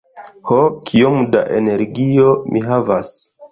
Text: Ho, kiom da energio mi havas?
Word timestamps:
Ho, 0.51 0.57
kiom 0.91 1.19
da 1.35 1.43
energio 1.59 2.35
mi 2.51 2.65
havas? 2.73 3.15